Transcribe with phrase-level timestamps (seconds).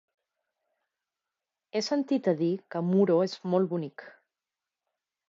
[1.75, 4.07] He sentit a dir que Muro és molt bonic.